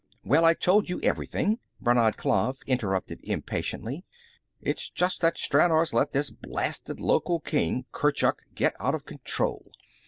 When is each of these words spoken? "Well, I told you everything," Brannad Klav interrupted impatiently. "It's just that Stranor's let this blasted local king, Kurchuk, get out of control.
"Well, 0.23 0.45
I 0.45 0.55
told 0.55 0.89
you 0.89 0.99
everything," 1.03 1.59
Brannad 1.79 2.17
Klav 2.17 2.57
interrupted 2.65 3.19
impatiently. 3.21 4.03
"It's 4.59 4.89
just 4.89 5.21
that 5.21 5.37
Stranor's 5.37 5.93
let 5.93 6.11
this 6.11 6.31
blasted 6.31 6.99
local 6.99 7.39
king, 7.39 7.85
Kurchuk, 7.91 8.39
get 8.55 8.73
out 8.79 8.95
of 8.95 9.05
control. 9.05 9.71